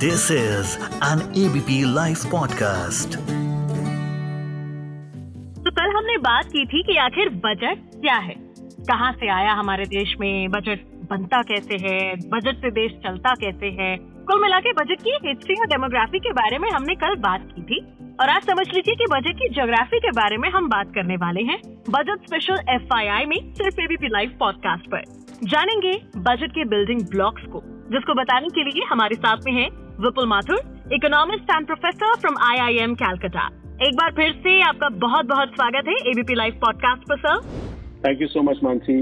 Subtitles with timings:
[0.00, 3.16] This is an ABP Life podcast.
[5.64, 8.34] तो कल हमने बात की थी कि आखिर बजट क्या है?
[8.88, 10.50] कहाँ से आया हमारे देश में?
[10.50, 12.14] बजट बनता कैसे है?
[12.16, 13.96] बजट से देश चलता कैसे है?
[14.00, 17.62] कुल मिला के बजट की हिस्ट्री और डेमोग्राफी के बारे में हमने कल बात की
[17.62, 17.80] थी।
[18.20, 21.42] और आज समझ लीजिए कि बजट की ज्योग्राफी के बारे में हम बात करने वाले
[21.42, 21.58] हैं
[21.90, 25.02] बजट स्पेशल एफआईआई में सिर्फ़ एबीपी लाइव पॉडकास्ट पर।
[25.44, 30.26] जानेंगे बजट के बिल्डिंग ब्लॉक्स को, जिसको बताने के लिए हमारे साथ में है Vipul
[30.26, 33.46] Mathur economist and professor from IIM Calcutta
[33.82, 37.40] एक बार फिर से आपका बहुत बहुत स्वागत है एबीपी लाइव पॉडकास्ट पर sir
[38.06, 38.96] thank you so much Mansi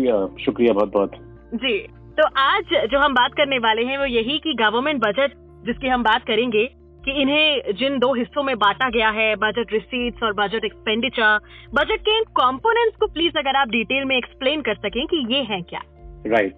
[0.44, 1.12] शुक्रिया बहुत बहुत
[1.54, 1.78] जी
[2.18, 6.02] तो आज जो हम बात करने वाले हैं वो यही कि गवर्नमेंट बजट जिसकी हम
[6.02, 6.64] बात करेंगे
[7.04, 11.38] कि इन्हें जिन दो हिस्सों में बांटा गया है बजट रिसीट्स और बजट एक्सपेंडिचर
[11.74, 15.42] बजट के इन कॉम्पोनेंट्स को प्लीज़ अगर आप डिटेल में एक्सप्लेन कर सकें कि ये
[15.44, 15.82] है क्या।
[16.26, 16.54] Right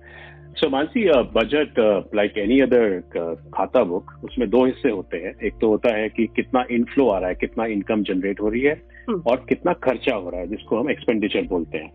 [0.57, 1.05] so Mansi
[1.35, 1.79] budget
[2.15, 2.99] like any other
[3.55, 7.19] खाता बुक उसमें दो हिस्से होते हैं एक तो होता है कि कितना इनफ्लो आ
[7.19, 8.74] रहा है कितना इनकम जनरेट हो रही है।
[9.27, 11.91] और कितना खर्चा हो रहा है जिसको हम एक्सपेंडिचर बोलते हैं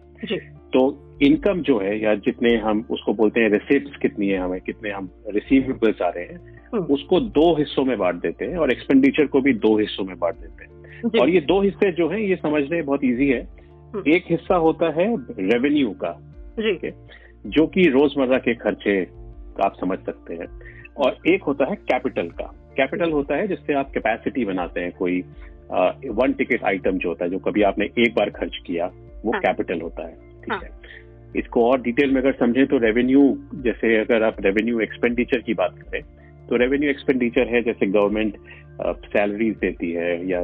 [0.74, 0.82] तो
[1.22, 5.10] इनकम जो है या जितने हम उसको बोलते हैं रिसिप्ट कितनी है हमें कितने हम
[5.30, 9.54] रिसीवेबल्स आ रहे हैं। उसको दो हिस्सों में बांट देते हैं और एक्सपेंडिचर को भी
[9.54, 13.06] दो हिस्सों में बांट देते हैं और ये दो हिस्से जो है ये समझने बहुत
[13.06, 13.40] ईजी है।
[14.08, 15.08] एक हिस्सा होता है
[15.40, 16.12] रेवेन्यू का
[16.60, 16.92] जी
[17.46, 19.02] जो कि रोज़मर्रा के खर्चे
[19.64, 20.48] आप समझ सकते हैं।
[20.98, 22.46] और एक होता है कैपिटल का।
[22.78, 25.22] कैपिटल होता है जिससे आप कैपेसिटी बनाते हैं कोई
[26.12, 28.86] वन टिकट आइटम जो होता है जो कभी आपने एक बार खर्च किया
[29.26, 30.70] वो हाँ। कैपिटल होता है। ठीक हाँ। है।
[31.36, 33.22] इसको और डिटेल में अगर समझें तो रेवेन्यू
[33.56, 36.02] जैसे अगर आप रेवेन्यू एक्सपेंडिचर की बात करें
[36.50, 38.38] तो रेवेन्यू एक्सपेंडिचर है जैसे गवर्नमेंट
[38.82, 40.42] सैलरीज देती है या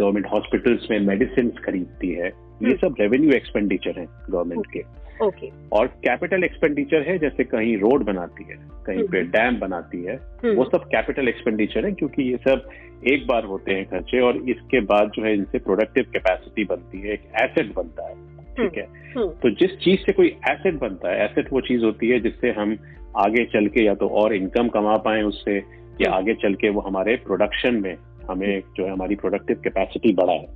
[0.00, 5.48] गवर्नमेंट हॉस्पिटल्स में मेडिसिन खरीदती है। ये हम्म। सब रेवेन्यू एक्सपेंडिचर है गवर्नमेंट के। ओके
[5.72, 10.14] और कैपिटल एक्सपेंडिचर है जैसे कहीं रोड बनाती है कहीं पे हम्म। डैम बनाती है
[10.14, 12.68] हम्म। वो सब कैपिटल एक्सपेंडिचर है क्योंकि ये सब
[13.06, 17.12] एक बार होते हैं खर्चे और इसके बाद जो है इनसे प्रोडक्टिव कैपेसिटी बनती है
[17.12, 18.14] एक एसेट बनता है
[18.56, 18.84] ठीक है
[19.16, 22.50] हम्म। तो जिस चीज़ से कोई एसेट बनता है एसेट वो चीज़ होती है जिससे
[22.50, 22.76] हम
[23.16, 25.56] आगे चल के या तो और इनकम कमा पाए उससे
[26.00, 27.96] या। आगे चल के वो हमारे प्रोडक्शन में
[28.30, 30.46] हमें जो है हमारी प्रोडक्टिव कैपेसिटी बढ़ाए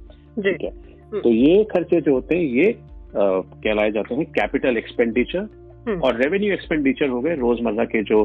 [0.42, 0.70] ठीक है
[1.12, 2.72] तो ये खर्चे जो होते हैं ये
[3.16, 5.48] कहलाए जाते हैं कैपिटल एक्सपेंडिचर
[5.88, 8.22] हम्म। और रेवेन्यू एक्सपेंडिचर हो गए रोज़मर्रा के जो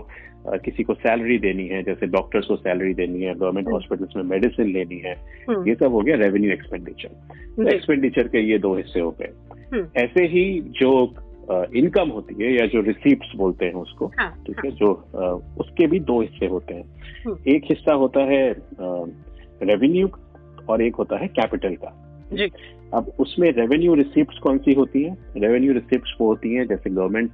[0.47, 4.15] अ, किसी को सैलरी देनी है जैसे डॉक्टर्स को सैलरी देनी है गवर्नमेंट हम्म। हॉस्पिटल्स
[4.15, 5.13] में मेडिसिन लेनी है
[5.49, 9.31] हम्म। ये सब हो गया रेवेन्यू एक्सपेंडिचर एक्सपेंडिचर के ये दो हिस्से हो गए
[9.73, 10.43] हम्म। ऐसे ही
[10.81, 10.91] जो
[11.75, 15.25] इनकम होती है या जो रिसीप्ट बोलते हैं उसको हाँ ठीक है जो अ,
[15.61, 16.83] उसके भी दो हिस्से होते हैं
[17.25, 18.43] हम्म। एक हिस्सा होता है
[19.63, 20.09] रेवेन्यू
[20.69, 21.91] और एक होता है कैपिटल का
[22.33, 22.47] जी
[22.93, 27.31] अब उसमें रेवेन्यू रिसिप्ट कौन सी होती है रेवेन्यू रिसिप्ट वो होती है जैसे गवर्नमेंट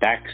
[0.00, 0.32] टैक्स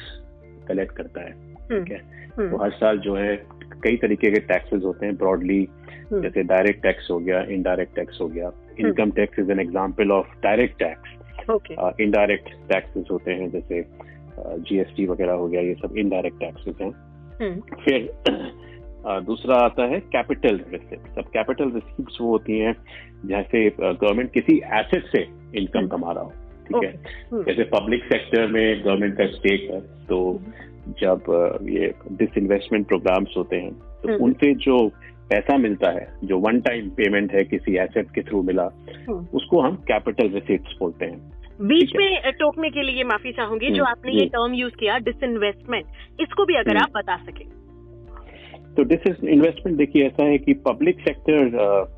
[0.69, 1.99] कलेक्ट करता है हम्म। ठीक है
[2.39, 3.37] हम्म। तो हर साल जो है
[3.83, 5.69] कई तरीके के टैक्सेस होते हैं ब्रॉडली
[6.13, 10.13] हम्म। जैसे डायरेक्ट टैक्स हो गया इनडायरेक्ट टैक्स हो गया income tax is an example
[10.13, 11.17] of direct tax
[12.01, 13.85] indirect taxes होते हैं जैसे
[14.39, 16.93] जीएसटी uh, वगैरह हो गया ये सब इनडायरेक्ट टैक्सेस हैं।
[17.61, 18.11] फिर
[19.25, 22.75] दूसरा आता है कैपिटल रिसिप्ट अब कैपिटल रिसिप्ट वो होती हैं
[23.27, 25.23] जैसे गवर्नमेंट किसी एसेट से
[25.55, 26.33] इनकम हम्म। कमा रहा हो
[26.67, 26.91] ठीक है
[27.33, 30.19] हम्म। जैसे पब्लिक सेक्टर में गवर्नमेंट का स्टेक है तो
[30.99, 31.33] जब
[31.69, 34.77] ये डिस इन्वेस्टमेंट प्रोग्राम्स होते हैं तो हम्म। उनसे जो
[35.31, 38.71] पैसा मिलता है जो वन टाइम पेमेंट है किसी एसेट के थ्रू मिला
[39.09, 43.85] हम्म। उसको हम कैपिटल रिसिप्ट बोलते हैं बीच में टोकने के लिए माफ़ी चाहूँगी जो
[43.85, 47.45] हम्म, आपने ये टर्म यूज़ किया डिसइन्वेस्टमेंट इसको भी अगर हम्म। आप बता सके
[48.79, 51.89] तो दिस इज़ इन्वेस्टमेंट देखिए ऐसा है कि पब्लिक सेक्टर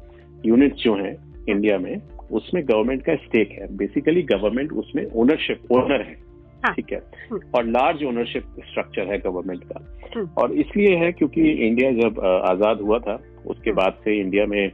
[0.44, 1.12] यूनिट्स जो हैं
[1.48, 2.00] इंडिया में
[2.32, 6.16] उसमें गवर्नमेंट का स्टेक है बेसिकली गवर्नमेंट उसमें ओनरशिप ओनर है
[6.64, 6.98] हाँ। ठीक है
[7.30, 9.84] हम्म। और लार्ज ओनरशिप स्ट्रक्चर है गवर्नमेंट का
[10.16, 14.47] हम्म। और इसलिए है क्योंकि इंडिया जब आज़ाद हुआ था उसके हम्म। बाद से इंडिया
[14.47, 14.70] में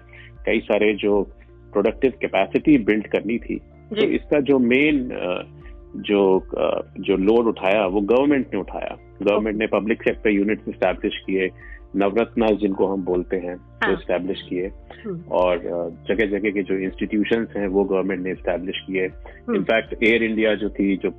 [0.46, 1.22] कई सारे जो
[1.72, 3.58] प्रोडक्टिव कैपेसिटी बिल्ड करनी थी
[3.90, 5.08] तो इसका जो मेन
[6.04, 6.22] जो
[7.00, 11.48] जो लोड उठाया वो गवर्नमेंट ने उठाया गवर्नमेंट ने पब्लिक सेक्टर यूनिट्स स्टैब्लिश किए
[11.96, 14.66] नवरत्ना जिनको हम बोलते हैं वो हाँ। स्टैब्लिश किए
[15.04, 15.58] हम्म। और
[16.08, 20.54] जगह जगह के जो इंस्टीट्यूशंस हैं वो गवर्नमेंट ने स्टैब्लिश किए हम्म। इनफैक्ट एयर इंडिया
[20.54, 21.10] जो थी जो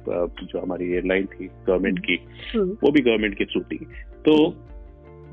[0.43, 2.19] जो हमारी एयरलाइन थी गवर्नमेंट की
[2.55, 3.77] हम्म। वो भी गवर्नमेंट की थ्रू थी
[4.25, 4.37] तो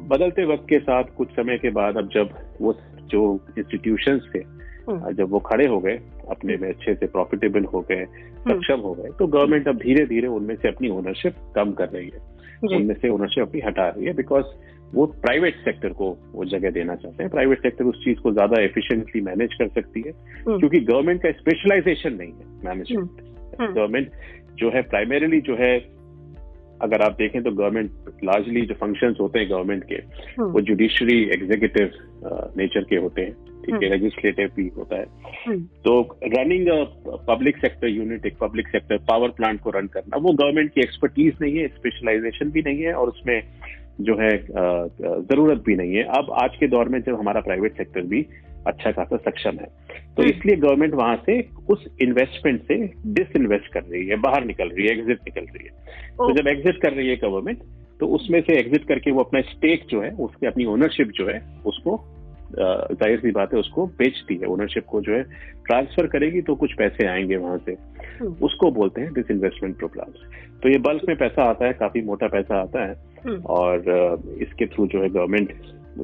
[0.08, 2.76] बदलते वक्त के साथ कुछ समय के बाद अब जब वो
[3.10, 3.22] जो
[3.58, 4.38] इंस्टीट्यूशंस थे
[4.88, 5.98] हम्म। जब वो खड़े हो गए
[6.30, 10.04] अपने में अच्छे से प्रॉफिटेबल हो गए हम्म। सक्षम हो गए तो गवर्नमेंट अब धीरे
[10.06, 12.33] धीरे उनमें से अपनी ओनरशिप कम कर रही है
[12.64, 14.44] उनमें से ओनरशिप अपनी हटा रही है बिकॉज़
[14.94, 18.62] वो प्राइवेट सेक्टर को वो जगह देना चाहते हैं प्राइवेट सेक्टर उस चीज़ को ज़्यादा
[18.62, 23.20] एफिशिएंटली मैनेज कर सकती है हम्म। क्योंकि गवर्नमेंट का स्पेशलाइजेशन नहीं है मैनेजमेंट
[23.60, 24.12] हम्म। गवर्नमेंट
[24.58, 25.74] जो है प्राइमरीली जो है
[26.82, 31.22] अगर आप देखें तो गवर्नमेंट लार्जली जो फ़ंक्शंस होते हैं गवर्नमेंट के हम्म। वो जुडिशरी
[31.30, 31.92] एग्जीक्यूटिव
[32.56, 35.06] नेचर के होते हैं है लेजिस्लेटिव भी होता है।
[35.46, 36.68] हम्म, तो रनिंग
[37.28, 41.34] पब्लिक सेक्टर यूनिट एक पब्लिक सेक्टर पावर प्लांट को रन करना वो गवर्नमेंट की एक्सपर्टीज
[41.42, 43.40] नहीं है स्पेशलाइजेशन भी नहीं है और उसमें
[44.00, 48.02] जो है ज़रूरत भी नहीं है। अब आज के दौर में जब हमारा प्राइवेट सेक्टर
[48.06, 48.26] भी
[48.66, 51.40] अच्छा खासा सक्षम है तो हम्म। इसलिए गवर्नमेंट वहाँ से
[51.70, 52.76] उस इन्वेस्टमेंट से
[53.14, 55.72] डिसइन्वेस्ट कर रही है बाहर निकल रही है एग्जिट निकल रही है।
[56.18, 57.62] तो जब एग्जिट कर रही है गवर्नमेंट
[58.00, 61.38] तो उसमें से एग्जिट करके वो अपना स्टेक जो है उसकी अपनी ओनरशिप जो है
[61.66, 61.96] उसको
[62.54, 65.22] ज़ाहिर सी बात है उसको बेचती है। ओनरशिप को जो है
[65.66, 67.72] ट्रांसफ़र करेगी तो कुछ पैसे आएँगे वहाँ से।
[68.20, 70.26] हम्म, उसको बोलते हैं डिस इन्वेस्टमेंट प्रोग्राम्स
[70.62, 72.94] तो ये बल्क में पैसा आता है काफ़ी मोटा पैसा आता है।
[73.26, 75.52] हम्म, और इसके थ्रू जो है गवर्नमेंट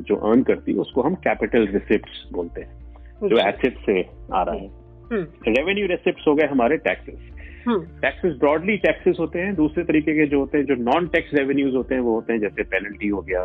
[0.07, 4.55] जो अर्न करती है उसको हम कैपिटल रिसिप्ट बोलते हैं जो एसेट से आ रहा
[4.55, 4.67] है।
[5.13, 7.29] हम्म, रेवेन्यू रिसिप्ट हो गए हमारे टैक्सेस
[7.67, 11.35] हम्म, टैक्सेस ब्रॉडली टैक्सेस होते हैं। दूसरे तरीके के जो होते हैं जो नॉन टैक्स
[11.35, 13.41] रेवेन्यूज होते हैं वो होते हैं जैसे पेनल्टी हो गया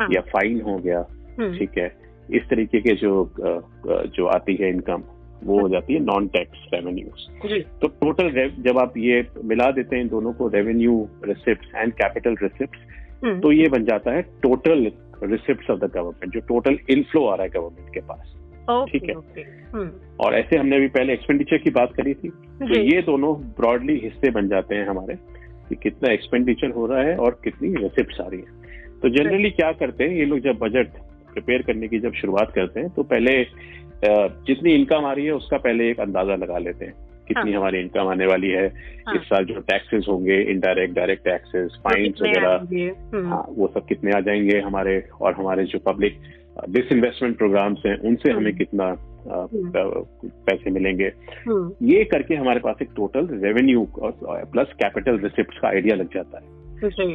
[0.00, 1.04] हाँ। या फाइन हो गया।
[1.40, 1.88] हम्म, ठीक है।
[2.34, 3.32] इस तरीके के जो
[4.16, 5.02] जो आती है इनकम
[5.44, 7.26] वो हो जाती है नॉन टैक्स रेवेन्यूज
[7.80, 12.36] तो टोटल जब आप ये मिला देते हैं इन दोनों को revenue receipt and capital
[12.42, 12.76] receipt
[13.42, 14.92] तो ये बन जाता है total
[15.22, 18.36] receipt of the government जो टोटल इनफ्लो आ रहा है गवर्नमेंट के पास।
[18.88, 19.14] ठीक है।
[19.72, 19.90] हम्म,
[20.20, 24.30] और ऐसे हमने अभी पहले एक्सपेंडिचर की बात करी थी। तो ये दोनों ब्रॉडली हिस्से
[24.30, 25.14] बन जाते हैं हमारे
[25.68, 29.72] कि कितना एक्सपेंडिचर हो रहा है और कितनी रिसिप्ट आ रही है। तो जनरली क्या
[29.72, 30.88] करते हैं ये लोग जब बजट
[31.32, 33.44] प्रिपेयर करने की जब शुरुआत करते हैं तो पहले
[34.46, 36.94] जितनी इनकम आ रही है उसका पहले एक अंदाज़ा लगा लेते हैं
[37.28, 38.66] कितनी हाँ। हमारी इनकम आने वाली है
[39.06, 42.54] हाँ। इस साल जो टैक्सेस होंगे इनडायरेक्ट डायरेक्ट टैक्सेस फाइन्स वगैरह
[43.14, 46.18] हम्म, हाँ वो सब कितने आ जाएँगे हमारे और हमारे जो पब्लिक
[46.68, 49.70] डिसइन्वेस्टमेंट प्रोग्राम्स हैं उनसे हमें हम्म। कितना हम्म।
[50.46, 51.12] पैसे मिलेंगे
[51.46, 56.38] हम्म, ये करके हमारे पास एक total revenue plus capital receipt का आइडिया लग जाता
[56.38, 56.58] है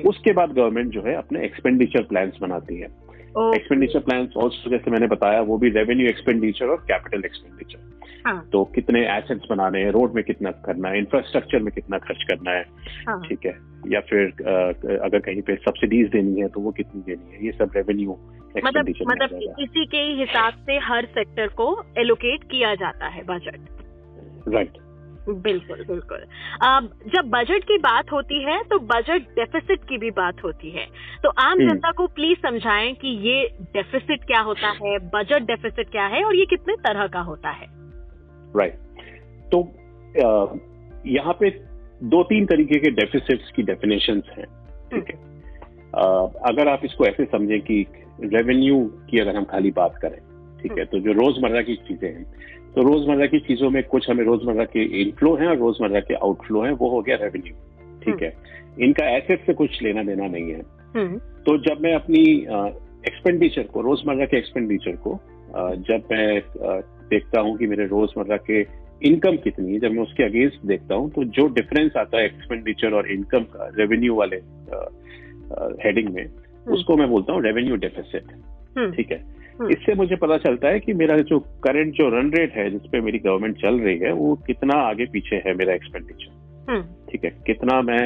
[0.05, 2.87] उसके बाद गवर्नमेंट जो है अपने एक्सपेंडिचर प्लान्स बनाती है
[3.37, 7.93] एक्सपेंडिचर प्लान ऑल्सो जैसे मैंने बताया वो भी रेवेन्यू एक्सपेंडिचर और कैपिटल एक्सपेंडिचर
[8.27, 8.49] हाँ.
[8.51, 12.51] तो कितने एसेट्स बनाने हैं रोड में कितना करना है इंफ्रास्ट्रक्चर में कितना खर्च करना
[12.51, 12.63] है
[13.07, 13.21] हाँ.
[13.21, 13.53] ठीक है?
[13.87, 14.25] या फिर
[15.03, 17.45] अगर कहीं पे सब्सिडीज देनी है तो वो कितनी देनी है?
[17.45, 18.17] ये सब रेवेन्यू
[18.65, 23.59] मतलब मतलब इसी के हिसाब से हर सेक्टर को एलोकेट किया जाता है बजट
[24.47, 24.77] राइट
[25.29, 26.25] बिल्कुल बिल्कुल।
[27.11, 30.85] जब बजट की बात होती है तो बजट डेफिसिट की भी बात होती है।
[31.23, 35.89] तो आम हम्म। जनता को प्लीज़ समझाएँ कि ये डेफिसिट क्या होता है बजट डेफिसिट
[35.89, 37.67] क्या है और ये कितने तरह का होता है।
[38.57, 38.85] Right right.
[39.51, 39.59] तो
[41.07, 41.49] यहाँ पे
[42.03, 44.45] दो तीन तरीके के डेफिसिट्स की डेफिनेशन हैं
[44.93, 45.15] ठीक है?
[46.45, 47.85] अगर आप इसको ऐसे समझें कि
[48.23, 50.17] रेवेन्यू की अगर हम खाली बात करें
[50.65, 52.23] ठीक है तो जो रोज़मर्रा की चीज़ें हैं
[52.75, 56.61] तो रोज़मर्रा की चीज़ों में कुछ हमें रोज़मर्रा के इनफ्लो हैं और रोज़मर्रा के आउटफ्लो
[56.61, 57.53] हैं वो हो गया रेवेन्यू
[58.03, 58.33] ठीक है।
[58.85, 60.61] इनका एसेट से कुछ लेना देना नहीं है।
[60.95, 62.23] हम्म, तो जब मैं अपनी
[63.07, 65.19] एक्सपेंडिचर को रोज़मर्रा के एक्सपेंडिचर को
[65.89, 66.41] जब मैं
[67.09, 68.61] देखता हूँ कि मेरे रोज़मर्रा के
[69.07, 72.93] इनकम कितनी है जब मैं उसके अगेंस्ट देखता हूँ तो जो डिफरेंस आता है एक्सपेंडिचर
[72.93, 74.41] और इनकम का रेवेन्यू वाले
[75.83, 76.25] हेडिंग में
[76.75, 78.31] उसको मैं बोलता हूँ रेवेन्यू डेफिसिट
[78.77, 79.33] हम्म, ठीक है। हम्म।
[79.71, 83.19] इससे मुझे पता चलता है कि मेरा जो करंट जो रन रेट है जिसपे मेरी
[83.19, 86.81] गवर्नमेंट चल रही है वो कितना आगे पीछे है मेरा एक्सपेंडिचर हम्म,
[87.11, 87.29] ठीक है?
[87.47, 88.01] कितना मैं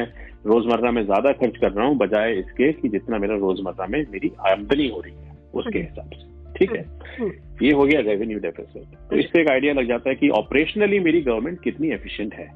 [0.46, 4.32] रोज़मर्रा में ज़्यादा खर्च कर रहा हूँ बजाय इसके कि जितना मेरा रोज़मर्रा में मेरी
[4.50, 6.82] आमदनी हो रही है उसके हम्म। हिसाब से। ठीक है?
[7.18, 7.30] हम्म,
[7.62, 11.20] ये हो गया रेवेन्यू डेफिसिट तो इससे एक आइडिया लग जाता है कि ऑपरेशनली मेरी
[11.22, 12.46] गवर्नमेंट कितनी एफिशिएंट है।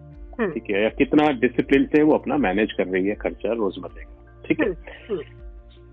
[0.40, 0.82] हम्म, ठीक है?
[0.82, 4.68] या कितना डिसिप्लिन से वो अपना मैनेज कर रही है खर्चा रोजमर्रे का। ठीक है?
[5.10, 5.20] हम्म,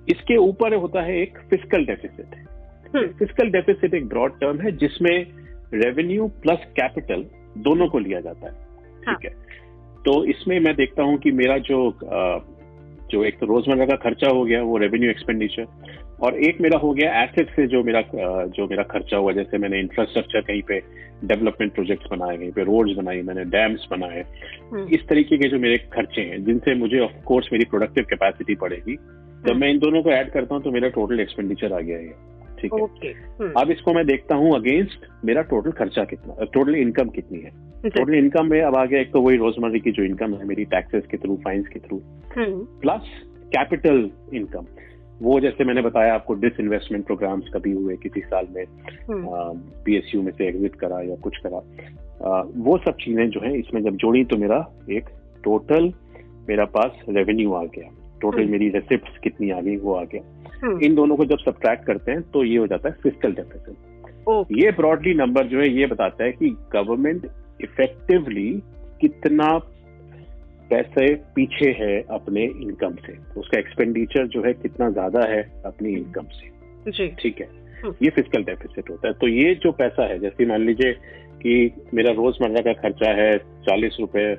[0.08, 2.46] इसके ऊपर होता है एक फ़िज़िकल डेफिसिट हम्म,
[2.94, 5.16] फ़िज़िकल डेफिसिट एक ब्रॉड टर्म है जिसमें
[5.74, 7.26] रेवेन्यू प्लस कैपिटल
[7.58, 8.54] दोनों को लिया जाता है।
[9.08, 9.36] हाँ। ठीक है।
[10.06, 11.80] तो इसमें मैं देखता हूँ कि मेरा जो
[13.12, 15.66] जो एक तो रोज़मर्रा का खर्चा हो गया वो रेवेन्यू एक्सपेंडिचर
[16.22, 18.02] और एक मेरा हो गया एसेट से जो मेरा
[18.48, 20.80] जो मेरा खर्चा हुआ जैसे मैंने इंफ्रास्ट्रक्चर कहीं पे
[21.26, 24.22] डेवलपमेंट प्रोजेक्ट्स बनाए कहीं पे रोड्स बनाई मैंने डैम्स बनाए।
[24.72, 28.56] हम्म, इस तरीके के जो मेरे खर्चे हैं जिनसे मुझे ऑफ़ कोर्स मेरी प्रोडक्टिव कैपेसिटी
[28.56, 28.96] बढ़ेगी
[29.48, 32.14] जब। मैं इन दोनों को ऐड करता हूँ तो मेरा टोटल एक्सपेंडिचर आ गया है
[32.62, 37.10] ठीक है। हम्म, अब इसको मैं देखता हूँ अगेंस्ट मेरा टोटल खर्चा कितना टोटल इनकम
[37.10, 37.51] कितनी है।
[37.89, 40.65] टोटल इनकम में अब आ गया एक तो वही रोज़मर्रा की जो इनकम है मेरी
[40.65, 42.01] टैक्सेस के थ्रू फाइन्स के थ्रू
[42.82, 43.10] प्लस
[43.56, 44.65] कैपिटल इनकम
[45.22, 49.25] वो जैसे मैंने बताया आपको डिस इन्वेस्टमेंट प्रोग्राम्स कभी हुए किसी साल में हम्म,
[49.86, 51.58] पीएसयू में से एग्जिट करा या कुछ करा।
[52.27, 54.58] आ, वो सब चीज़ें जो है इसमें जब जोड़ी तो मेरा
[54.91, 55.10] एक
[55.44, 55.94] टोटल
[56.50, 57.89] मेरा पास रेवेन्यू आ गया।
[58.22, 60.22] टोटल हम्म। मेरी रेसिप्ट कितनी आ गई वो आ गया।
[60.63, 64.72] इन दोनों को जब सब्ट्रैक्ट करते हैं तो ये हो जाता है फ़िज़िकल डेफिसिट ये
[64.72, 67.25] ब्रॉडली नंबर जो है ये बताता है कि गवर्नमेंट
[67.63, 68.50] इफेक्टिवली
[69.01, 69.48] कितना
[70.72, 76.27] पैसे पीछे है अपने इनकम से। उसका एक्सपेंडिचर जो है कितना ज़्यादा है अपनी इनकम
[76.34, 77.48] से। जी। ठीक है?
[77.84, 80.94] हम्म। ये फ़िज़िकल डेफिसिट होता है। तो ये जो पैसा है जैसे मान लीजिए
[81.44, 84.34] कि मेरा रोज़मर्रा का खर्चा है चालीस रुपए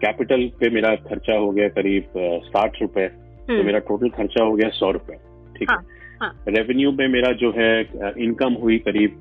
[0.00, 2.12] कैपिटल पे मेरा खर्चा हो गया करीब
[2.46, 5.16] साठ रुपए तो हम्म, मेरा टोटल खर्चा हो गया सौ रुपए।
[5.58, 7.70] ठीक हाँ, है हाँ। रेवेन्यू में मेरा जो है
[8.24, 9.20] इनकम हुई करीब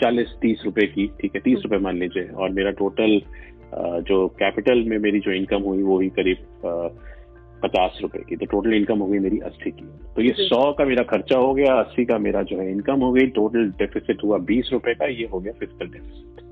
[0.00, 1.40] चालीस तीस रुपए की ठीक है?
[1.40, 3.20] तीस हम्म। रुपए मान लीजिए। और मेरा टोटल
[4.04, 6.46] जो कैपिटल में मेरी जो इनकम हुई वो हुई करीब
[7.62, 9.84] पचास रुपए की। तो टोटल इनकम हो गई मेरी अस्सी की।
[10.16, 13.12] तो ये सौ का मेरा खर्चा हो गया अस्सी का मेरा जो है इनकम हो
[13.12, 16.48] गई। टोटल डेफिसिट हुआ बीस रुपए का ये हो गया फ़िज़िकल डेफिसिट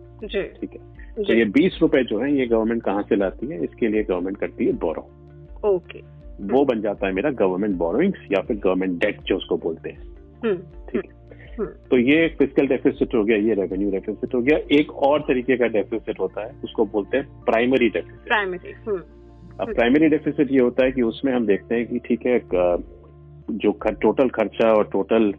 [0.61, 1.25] ठीक है?
[1.25, 3.63] तो ये बीस रुपए जो है ये गवर्नमेंट कहाँ से लाती है?
[3.65, 5.09] इसके लिए गवर्नमेंट करती है बोरो
[5.67, 6.03] ओके।
[6.41, 9.99] वो बन जाता है मेरा गवर्नमेंट बोरोइंग्स या फिर गवर्नमेंट डेट जो उसको बोलते हैं।
[10.45, 10.57] हम्म,
[10.91, 11.17] ठीक है?
[11.59, 15.21] हम्म, तो ये एक फ़िज़िकल डेफिसिट हो गया ये रेवेन्यू डेफिसिट हो गया। एक और
[15.21, 19.03] तरीके का डेफिसिट होता है उसको बोलते हैं प्राइमरी डेफिसिट प्राइमरी हम्म,
[19.61, 22.39] अब प्राइमरी डेफिसिट ये होता है कि उसमें हम देखते हैं कि ठीक है
[23.51, 25.33] जो खर, टोटल खर्चा और टोटल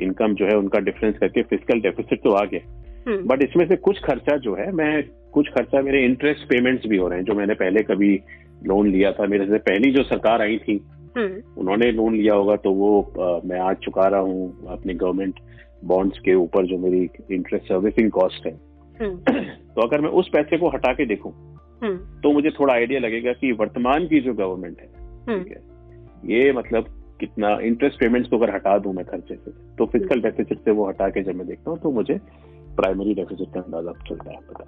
[0.00, 2.60] इनकम जो है उनका डिफरेंस करके फ़िज़िकल डेफिसिट तो आ गया।
[3.08, 6.96] हम्म, बट इसमें से कुछ खर्चा जो है मैं कुछ खर्चा मेरे इंटरेस्ट पेमेंट्स भी
[6.96, 8.14] हो रहे हैं जो मैंने पहले कभी
[8.64, 10.76] लोन लिया था मेरे से। पहली जो सरकार आई थी
[11.16, 15.40] हम्म, उन्होंने लोन लिया होगा तो वो अ, मैं आज चुका रहा हूँ अपने गवर्नमेंट
[15.84, 18.52] बॉन्ड्स के ऊपर जो मेरी इंटरेस्ट सर्विसिंग कॉस्ट है।
[19.00, 19.16] हम्म,
[19.74, 21.32] तो अगर मैं उस पैसे को हटा के देखूँ
[21.82, 24.86] हम्म, तो मुझे थोड़ा आइडिया लगेगा कि वर्तमान की जो गवर्नमेंट है
[25.26, 25.62] ठीक है
[26.34, 26.86] ये मतलब
[27.20, 30.88] कितना इंटरेस्ट पेमेंट्स को अगर हटा दूँ मैं खर्चे से तो फ़िज़िकल डेफिसिट से वो
[30.88, 32.18] हटा के जब मैं देखता हूँ तो मुझे
[32.76, 34.64] प्राइमरी डेफिसिट का अंदाज़ा चलता है पता।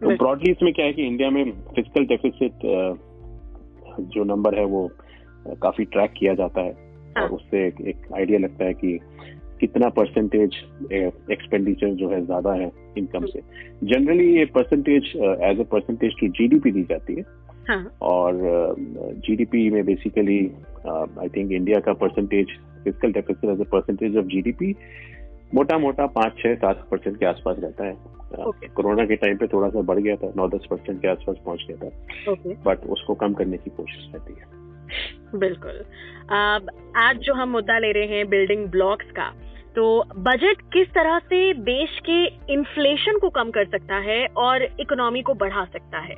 [0.00, 2.66] तो ब्रॉडली इसमें क्या है कि इंडिया में फ़िज़िकल डेफिसिट
[3.98, 4.90] जो नंबर है वो
[5.62, 6.72] काफ़ी ट्रैक किया जाता है
[7.16, 8.98] हाँ। और उससे एक, एक आइडिया लगता है कि
[9.60, 10.54] कितना परसेंटेज
[10.92, 13.40] एक्सपेंडिचर जो है ज़्यादा है इनकम से।
[13.84, 17.24] जनरली ये percentage as a percentage to GDP दी जाती है।
[17.68, 18.34] हाँ। और
[19.26, 20.38] जीडीपी uh, में बेसिकली
[20.86, 22.46] आई थिंक इंडिया का percentage
[22.84, 24.72] fiscal deficit as a percentage of GDP
[25.54, 27.94] मोटा मोटा पाँच छह सात परसेंट के आसपास रहता है।
[28.40, 28.68] Okay.
[28.72, 31.64] कोरोना के टाइम पे थोड़ा सा बढ़ गया था नौ दस परसेंट के आसपास पहुँच
[31.68, 35.84] गया था। बट उसको कम करने की कोशिश रहती है। बिल्कुल।
[36.30, 39.28] अब आज जो हम मुद्दा ले रहे हैं बिल्डिंग ब्लॉक्स का
[39.76, 39.84] तो
[40.18, 45.34] बजट किस तरह से देश के इन्फ्लेशन को कम कर सकता है और इकोनॉमी को
[45.34, 46.14] बढ़ा सकता है?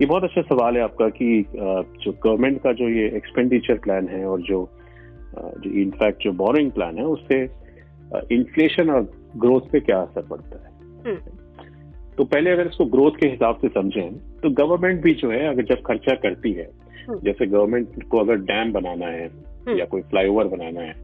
[0.00, 4.24] ये बहुत अच्छा सवाल है आपका कि जो गवर्नमेंट का जो ये एक्सपेंडिचर प्लान है
[4.26, 4.68] और जो
[5.34, 7.44] जो इनफैक्ट जो बोरिंग प्लान है उससे
[8.32, 10.72] इन्फ्लेशन और ग्रोथ पे क्या असर पड़ता है
[11.06, 11.16] हम्म,
[12.16, 15.64] तो पहले अगर इसको ग्रोथ के हिसाब से समझें तो गवर्नमेंट भी जो है अगर
[15.64, 16.70] जब खर्चा करती है
[17.08, 20.94] हम्म। जैसे गवर्नमेंट को अगर डैम बनाना है हम्म। या कोई फ्लाईओवर बनाना है।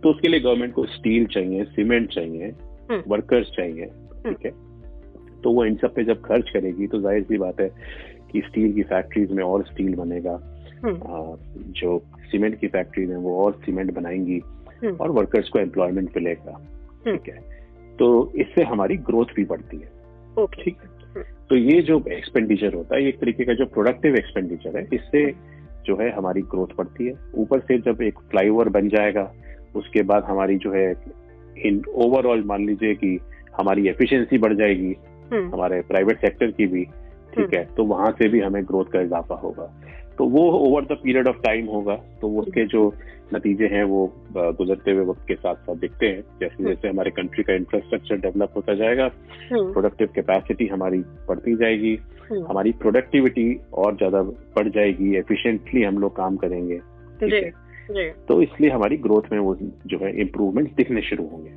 [0.00, 2.54] तो उसके लिए गवर्नमेंट को स्टील चाहिए सीमेंट चाहिए।
[3.08, 3.86] वर्कर्स चाहिए
[4.26, 4.50] ठीक है
[5.42, 7.68] तो वो इन सब पे जब खर्च करेगी तो ज़ाहिर सी बात है
[8.32, 10.38] कि स्टील की फैक्ट्रीज में और स्टील बनेगा
[10.84, 14.40] जो सीमेंट की फैक्ट्री में वो और सीमेंट बनाएँगी
[14.84, 16.52] और वर्कर्स को एम्प्लॉयमेंट मिलेगा
[17.06, 17.40] हम्म। ठीक है?
[17.98, 19.90] तो इससे हमारी ग्रोथ भी बढ़ती है।
[20.38, 21.22] ओके ठीक है?
[21.50, 25.34] तो ये जो एक्सपेंडिचर होता है एक तरीके का जो प्रोडक्टिव एक्सपेंडिचर है इससे
[25.86, 29.32] जो है हमारी ग्रोथ बढ़ती है। ऊपर से जब एक फ्लाईओवर बन जाएगा
[29.76, 30.94] उसके बाद हमारी जो है
[31.66, 33.20] इन ओवरऑल मान लीजिए कि
[33.58, 34.96] हमारी एफिशिएंसी बढ़ जाएगी
[35.32, 36.84] हम्म, हमारे प्राइवेट सेक्टर की भी
[37.34, 37.64] ठीक है?
[37.64, 39.80] तो वहाँ से भी हमें ग्रोथ का इजाफा होगा।
[40.18, 42.92] तो वो over the period of time होगा। तो उसके जो
[43.34, 44.00] नतीजे हैं वो
[44.32, 48.52] गुजरते हुए वक्त के साथ साथ दिखते हैं। जैसे जैसे हमारे कंट्री का इंफ्रास्ट्रक्चर डेवलप
[48.56, 49.10] होता जाएगा
[49.52, 50.98] हम्म, प्रोडक्टिव कैपेसिटी हमारी
[51.28, 56.78] बढ़ती जाएगी हम्म, हमारी प्रोडक्टिविटी और ज़्यादा बढ़ जाएगी एफिशिएंटली हम लोग काम करेंगे।
[57.20, 59.54] ठीक जी है तो इसलिए हमारी ग्रोथ में वो
[59.86, 61.50] जो है इम्प्रूवमेंट दिखने शुरू होंगे।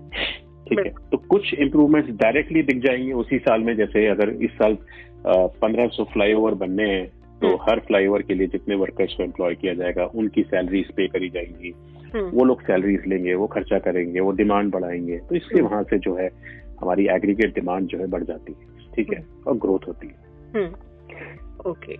[0.67, 0.91] ठीक है?
[1.11, 4.77] तो कुछ इम्प्रूवमेंट्स डायरेक्टली दिख जाएँगे उसी साल में। जैसे अगर इस साल
[5.25, 7.07] पंद्रह सौ फ्लाईओवर बनने हैं
[7.41, 11.07] तो हम्म। हर फ्लाईओवर के लिए जितने वर्कर्स को एम्प्लॉय किया जाएगा उनकी सैलरीज पे
[11.07, 11.73] करी जाएँगी।
[12.13, 15.83] हम्म, वो लोग सैलरीज लेंगे वो खर्चा करेंगे वो डिमांड बढ़ाएँगे। तो इसलिए हम्म। वहाँ
[15.83, 16.29] से जो है
[16.81, 19.23] हमारी एग्रीगेट डिमांड जो है बढ़ जाती है ठीक है?
[19.47, 20.15] और ग्रोथ होती है।
[20.55, 20.73] हम्म,
[21.69, 21.95] ओके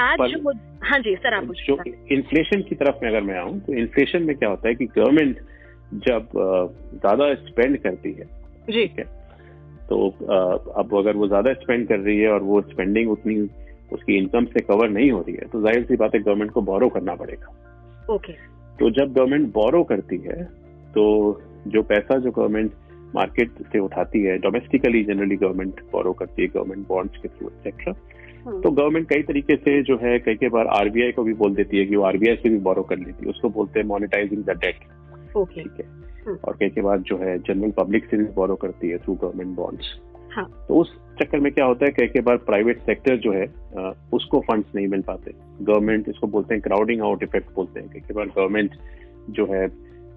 [0.00, 0.52] आज जो
[0.84, 1.76] हाँ जी सर आप जो
[2.12, 5.38] इन्फ्लेशन की तरफ़ में अगर मैं आऊँ तो इन्फ्लेशन में क्या होता है कि गवर्नमेंट
[6.04, 6.28] जब
[6.94, 8.24] ज़्यादा स्पेंड करती है
[8.66, 9.04] ठीक है?
[9.88, 10.08] तो
[10.74, 13.34] अब अगर वो ज़्यादा स्पेंड कर रही है और वो स्पेंडिंग उतनी
[13.92, 16.62] उसकी इनकम से कवर नहीं हो रही है तो ज़ाहिर सी बात है गवर्नमेंट को
[16.62, 18.32] बोरो करना पड़ेगा। ओके
[18.78, 20.42] तो जब गवर्नमेंट बोरो करती है
[20.94, 21.04] तो
[21.66, 22.72] जो पैसा जो गवर्नमेंट
[23.14, 27.94] मार्केट से उठाती है डोमेस्टिकली जनरली गवर्नमेंट बोरो करती है गवर्नमेंट बॉन्ड्स के थ्रू एक्सेट्रा
[28.46, 31.54] हम्म, तो गवर्नमेंट कई तरीके से जो है कई कई बार आरबीआई को भी बोल
[31.54, 34.44] देती है कि वो आरबीआई से भी बोरो कर लेती है। उसको बोलते हैं मोनिटाइजिंग
[34.44, 34.78] द डेट
[35.54, 35.86] ठीक है?
[36.26, 39.14] हम्म। और कई कई बार जो है जनरल पब्लिक से भी बोरो करती है थ्रू
[39.14, 39.94] गवर्नमेंट बॉन्ड्स
[40.36, 43.44] हाँ। तो उस चक्कर में क्या होता है कई कई बार प्राइवेट सेक्टर जो है
[44.14, 48.00] उसको फंड्स नहीं मिल पाते। गवर्नमेंट इसको बोलते हैं क्राउडिंग आउट इफ़ेक्ट बोलते हैं। कई
[48.00, 48.74] कई बार गवर्नमेंट
[49.30, 49.66] जो है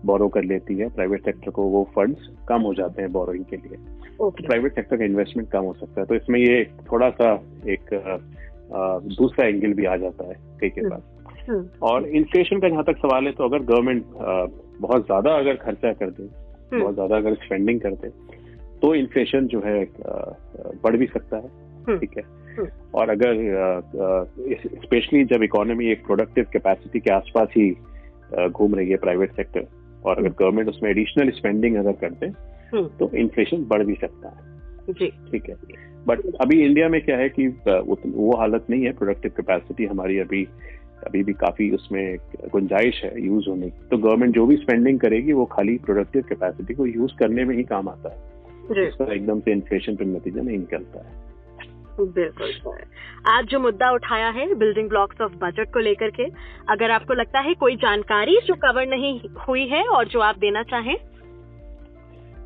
[0.06, 3.58] बोरो कर लेती है प्राइवेट सेक्टर को वो फंड्स कम हो जाते हैं बोरोइंग के
[3.58, 3.78] लिए।
[4.20, 7.34] ओके प्राइवेट सेक्टर का इन्वेस्टमेंट कम हो सकता है। तो इसमें ये थोड़ा सा
[7.70, 7.90] एक
[9.14, 11.02] दूसरा एंगल भी आ जाता है कई कई बार।
[11.50, 14.06] हम्म, और इन्फ्लेशन का जहाँ तक सवाल है तो अगर गवर्नमेंट
[14.82, 18.10] बहुत ज़्यादा अगर खर्चा कर दे हम्म। बहुत ज़्यादा अगर स्पेंडिंग कर दे
[18.82, 19.88] तो इन्फ्लेशन जो है
[20.84, 21.50] बढ़ भी सकता है।
[21.88, 22.24] हम्म। ठीक है?
[22.58, 23.34] हम्म। और अगर
[24.84, 27.78] स्पेशली जब इकोनॉमी एक प्रोडक्टिव कैपेसिटी के आसपास ही
[28.50, 29.68] घूम रही है प्राइवेट सेक्टर
[30.06, 32.26] और अगर गवर्नमेंट उसमें एडिशनल स्पेंडिंग अगर कर दे
[32.74, 35.56] हम्म, तो इन्फ्लेशन बढ़ भी सकता है। जी। ठीक है?
[36.08, 40.48] बट अभी इंडिया में क्या है कि वो हालत नहीं है प्रोडक्टिव कैपेसिटी हमारी अभी
[41.08, 42.18] अभी भी काफ़ी उसमें
[42.52, 46.74] गुंजाइश है यूज़ होने की। तो गवर्नमेंट जो भी स्पेंडिंग करेगी वो खाली प्रोडक्टिव कैपेसिटी
[46.74, 48.29] को यूज़ करने में ही काम आता है।
[48.74, 51.28] जी उसका एकदम से इन्फ्लेशन पर नतीजा नहीं निकलता है।
[52.00, 52.84] बिल्कुल सर।
[53.28, 56.26] आज जो मुद्दा उठाया है बिल्डिंग ब्लॉक्स ऑफ़ बजट को लेकर के
[56.70, 60.64] अगर आपको लगता है कोई जानकारी जो कवर नहीं हुई है और जो आप देना
[60.64, 60.96] चाहें?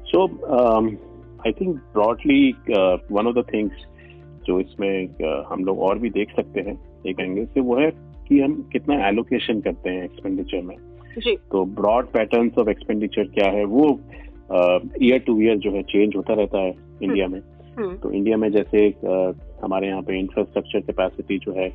[0.05, 0.25] So
[1.47, 2.51] I think broadly
[3.11, 3.85] one of the things
[4.45, 6.75] जो इसमें uh, हम लोग और भी देख सकते हैं
[7.07, 7.91] एक एंगल से वो है
[8.27, 10.75] कि हम कितना एलोकेशन करते हैं एक्सपेंडिचर में।
[11.17, 13.87] जी। तो ब्रॉड पैटर्न्स ऑफ़ एक्सपेंडिचर क्या है वो
[15.01, 17.39] ईयर टू ईयर जो है चेंज होता रहता है इंडिया में।
[17.77, 18.85] हम्म, तो इंडिया में जैसे
[19.63, 21.67] हमारे यहाँ पे इंफ्रास्ट्रक्चर कैपेसिटी जो है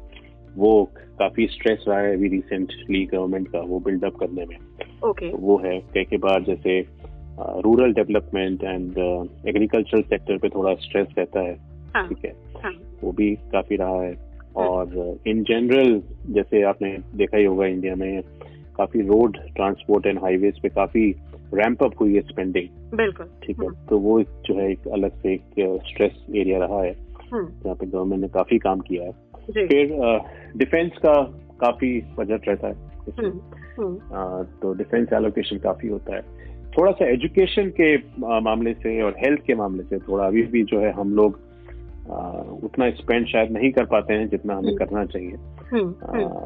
[0.57, 0.73] वो
[1.19, 4.57] काफ़ी स्ट्रेस रहा है अभी रिसेंटली गवर्नमेंट का वो बिल्डअप करने में।
[5.05, 6.81] ओके तो वो है कई के बार जैसे
[7.65, 8.99] rural development and
[9.49, 11.57] agricultural sector पे थोड़ा स्ट्रेस रहता है।
[11.95, 12.33] हाँ। ठीक है?
[12.63, 14.15] हाँ। वो भी काफ़ी रहा है।
[14.57, 18.23] और इन जनरल जैसे आपने देखा ही होगा इंडिया में
[18.77, 21.11] काफ़ी रोड ट्रांसपोर्ट एंड हाईवेज पे काफ़ी
[21.55, 23.67] रैंप अप हुई है स्पेंडिंग बिल्कुल। ठीक है?
[23.67, 26.97] हम्म। तो वो जो है एक अलग से एक स्ट्रेस एरिया रहा है।
[27.33, 29.13] हम्म, जहाँ पे गवर्नमेंट ने काफ़ी काम किया है।
[29.67, 30.21] फिर
[30.57, 31.23] डिफेंस का
[31.61, 32.75] काफ़ी बजट रहता है।
[33.19, 36.23] हम्म, तो डिफेंस एलोकेशन काफ़ी होता है।
[36.79, 37.97] थोड़ा सा एजुकेशन के
[38.41, 41.49] मामले से और हेल्थ के मामले से थोड़ा अभी भी जो है हम लोग
[42.11, 45.33] अ, उतना स्पेंड शायद नहीं कर पाते हैं जितना हमें। करना चाहिए।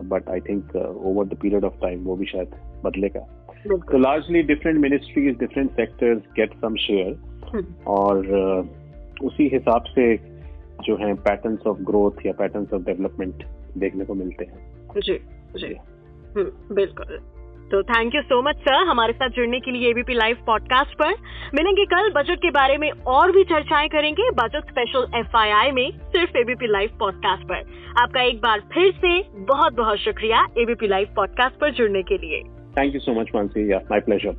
[0.09, 2.49] But I think over the period of time वो भी शायद
[2.85, 7.17] बदलेगा। तो largely different ministries different sectors get some share
[7.87, 8.65] और अ,
[9.25, 10.17] उसी हिसाब से
[10.85, 13.35] जो है पैटर्न्स ऑफ़ ग्रोथ या पैटर्न्स ऑफ़ डेवलपमेंट
[13.79, 15.15] देखने को मिलते हैं। जी
[15.57, 15.75] जी।
[16.37, 17.07] हम्म, बिल्कुल।
[17.71, 21.15] तो thank you so much sir हमारे साथ जुड़ने के लिए एबीपी लाइव पॉडकास्ट पर।
[21.55, 26.37] मिलेंगे कल बजट के बारे में और भी चर्चाएँ करेंगे बजट स्पेशल एफआईआई में सिर्फ़
[26.37, 27.65] एबीपी लाइव पॉडकास्ट पर।
[28.03, 32.62] आपका एक बार फिर से बहुत बहुत शुक्रिया एबीपी लाइव पॉडकास्ट पर जुड़ने के लिए।
[32.75, 33.69] Thank you so much, Mansi.
[33.69, 34.35] Yeah, my pleasure.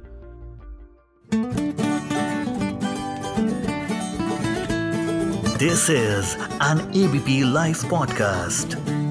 [5.58, 9.03] This is an ABP Life podcast.